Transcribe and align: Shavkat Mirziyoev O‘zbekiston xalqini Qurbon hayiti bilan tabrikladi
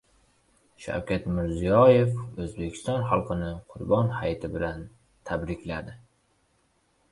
Shavkat 0.85 1.27
Mirziyoev 1.35 2.15
O‘zbekiston 2.45 3.05
xalqini 3.13 3.51
Qurbon 3.75 4.11
hayiti 4.23 4.53
bilan 4.57 4.83
tabrikladi 5.33 5.97